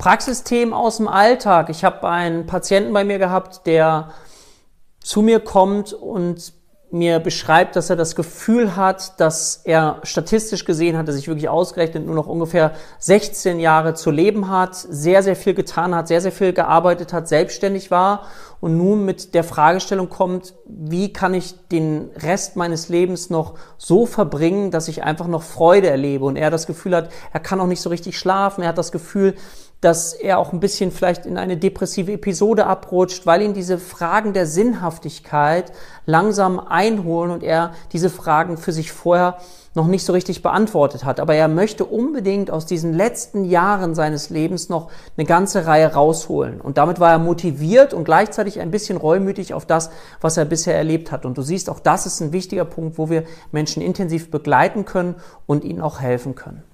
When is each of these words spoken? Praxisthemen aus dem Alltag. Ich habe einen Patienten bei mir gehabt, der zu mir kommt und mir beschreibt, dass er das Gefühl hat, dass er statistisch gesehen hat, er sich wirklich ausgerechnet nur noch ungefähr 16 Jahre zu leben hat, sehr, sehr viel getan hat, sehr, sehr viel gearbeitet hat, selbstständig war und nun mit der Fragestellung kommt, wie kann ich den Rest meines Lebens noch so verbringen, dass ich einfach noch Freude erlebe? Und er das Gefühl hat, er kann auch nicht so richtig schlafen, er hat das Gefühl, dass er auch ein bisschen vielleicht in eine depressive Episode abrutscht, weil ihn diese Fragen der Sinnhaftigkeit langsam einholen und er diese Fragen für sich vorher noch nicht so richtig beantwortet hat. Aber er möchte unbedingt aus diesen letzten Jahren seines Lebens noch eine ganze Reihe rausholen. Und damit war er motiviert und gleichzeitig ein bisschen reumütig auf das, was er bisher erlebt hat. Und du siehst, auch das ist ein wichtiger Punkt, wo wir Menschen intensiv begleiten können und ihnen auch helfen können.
Praxisthemen 0.00 0.72
aus 0.72 0.96
dem 0.96 1.08
Alltag. 1.08 1.68
Ich 1.68 1.84
habe 1.84 2.08
einen 2.08 2.46
Patienten 2.46 2.94
bei 2.94 3.04
mir 3.04 3.18
gehabt, 3.18 3.66
der 3.66 4.08
zu 4.98 5.20
mir 5.20 5.40
kommt 5.40 5.92
und 5.92 6.54
mir 6.92 7.20
beschreibt, 7.20 7.76
dass 7.76 7.88
er 7.88 7.96
das 7.96 8.16
Gefühl 8.16 8.74
hat, 8.74 9.20
dass 9.20 9.60
er 9.64 10.00
statistisch 10.02 10.64
gesehen 10.64 10.96
hat, 10.96 11.06
er 11.06 11.12
sich 11.12 11.28
wirklich 11.28 11.48
ausgerechnet 11.48 12.04
nur 12.04 12.14
noch 12.14 12.26
ungefähr 12.26 12.72
16 12.98 13.60
Jahre 13.60 13.94
zu 13.94 14.10
leben 14.10 14.50
hat, 14.50 14.74
sehr, 14.74 15.22
sehr 15.22 15.36
viel 15.36 15.54
getan 15.54 15.94
hat, 15.94 16.08
sehr, 16.08 16.20
sehr 16.20 16.32
viel 16.32 16.52
gearbeitet 16.52 17.12
hat, 17.12 17.28
selbstständig 17.28 17.90
war 17.90 18.24
und 18.60 18.76
nun 18.76 19.04
mit 19.04 19.34
der 19.34 19.44
Fragestellung 19.44 20.08
kommt, 20.08 20.54
wie 20.66 21.12
kann 21.12 21.32
ich 21.32 21.54
den 21.68 22.10
Rest 22.16 22.56
meines 22.56 22.88
Lebens 22.88 23.30
noch 23.30 23.54
so 23.78 24.04
verbringen, 24.04 24.70
dass 24.70 24.88
ich 24.88 25.02
einfach 25.02 25.28
noch 25.28 25.42
Freude 25.42 25.88
erlebe? 25.88 26.24
Und 26.24 26.36
er 26.36 26.50
das 26.50 26.66
Gefühl 26.66 26.94
hat, 26.94 27.10
er 27.32 27.40
kann 27.40 27.60
auch 27.60 27.66
nicht 27.66 27.80
so 27.80 27.88
richtig 27.88 28.18
schlafen, 28.18 28.62
er 28.62 28.68
hat 28.68 28.78
das 28.78 28.92
Gefühl, 28.92 29.34
dass 29.80 30.12
er 30.12 30.38
auch 30.38 30.52
ein 30.52 30.60
bisschen 30.60 30.90
vielleicht 30.92 31.24
in 31.24 31.38
eine 31.38 31.56
depressive 31.56 32.12
Episode 32.12 32.66
abrutscht, 32.66 33.24
weil 33.24 33.40
ihn 33.40 33.54
diese 33.54 33.78
Fragen 33.78 34.34
der 34.34 34.44
Sinnhaftigkeit 34.44 35.72
langsam 36.04 36.58
einholen 36.80 37.30
und 37.30 37.42
er 37.42 37.72
diese 37.92 38.08
Fragen 38.08 38.56
für 38.56 38.72
sich 38.72 38.90
vorher 38.90 39.36
noch 39.74 39.86
nicht 39.86 40.04
so 40.04 40.12
richtig 40.12 40.42
beantwortet 40.42 41.04
hat. 41.04 41.20
Aber 41.20 41.34
er 41.34 41.46
möchte 41.46 41.84
unbedingt 41.84 42.50
aus 42.50 42.66
diesen 42.66 42.92
letzten 42.92 43.44
Jahren 43.44 43.94
seines 43.94 44.30
Lebens 44.30 44.68
noch 44.68 44.90
eine 45.16 45.26
ganze 45.26 45.66
Reihe 45.66 45.92
rausholen. 45.92 46.60
Und 46.60 46.78
damit 46.78 46.98
war 46.98 47.10
er 47.10 47.18
motiviert 47.18 47.94
und 47.94 48.04
gleichzeitig 48.04 48.60
ein 48.60 48.70
bisschen 48.70 48.96
reumütig 48.96 49.54
auf 49.54 49.66
das, 49.66 49.90
was 50.20 50.36
er 50.36 50.44
bisher 50.44 50.76
erlebt 50.76 51.12
hat. 51.12 51.24
Und 51.24 51.38
du 51.38 51.42
siehst, 51.42 51.70
auch 51.70 51.80
das 51.80 52.06
ist 52.06 52.20
ein 52.20 52.32
wichtiger 52.32 52.64
Punkt, 52.64 52.98
wo 52.98 53.10
wir 53.10 53.24
Menschen 53.52 53.82
intensiv 53.82 54.30
begleiten 54.30 54.84
können 54.84 55.14
und 55.46 55.64
ihnen 55.64 55.80
auch 55.80 56.00
helfen 56.00 56.34
können. 56.34 56.64